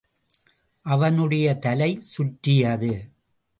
அவனுடைய 0.85 1.53
தலை 1.57 1.99
சுற்றியது. 2.01 2.91